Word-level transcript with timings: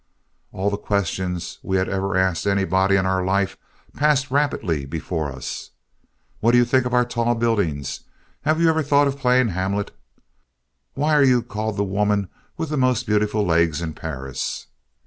All 0.51 0.71
the 0.71 0.77
questions 0.77 1.59
we 1.61 1.77
had 1.77 1.87
ever 1.87 2.17
asked 2.17 2.47
anybody 2.47 2.95
in 2.95 3.05
our 3.05 3.23
life 3.23 3.55
passed 3.93 4.31
rapidly 4.31 4.83
before 4.83 5.31
us. 5.31 5.69
"What 6.39 6.53
do 6.53 6.57
you 6.57 6.65
think 6.65 6.85
of 6.85 6.93
our 6.95 7.05
tall 7.05 7.35
buildings?" 7.35 7.99
"Have 8.41 8.59
you 8.59 8.67
ever 8.67 8.81
thought 8.81 9.05
of 9.07 9.19
playing 9.19 9.49
Hamlet?" 9.49 9.91
"Why 10.95 11.13
are 11.13 11.23
you 11.23 11.43
called 11.43 11.77
the 11.77 11.83
woman 11.83 12.29
with 12.57 12.69
the 12.69 12.77
most 12.77 13.05
beautiful 13.05 13.45
legs 13.45 13.79
in 13.79 13.93
Paris?" 13.93 14.65